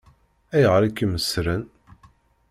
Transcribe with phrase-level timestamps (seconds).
[0.55, 1.63] Ayɣer i kem-ṣṣṛen?